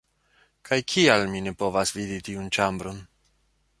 [0.69, 3.07] Kaj kial mi ne povas vidi tiun ĉambron?!